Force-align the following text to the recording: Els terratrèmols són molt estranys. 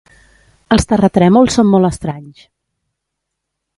Els 0.75 0.87
terratrèmols 0.93 1.59
són 1.59 1.69
molt 1.75 1.91
estranys. 1.91 2.49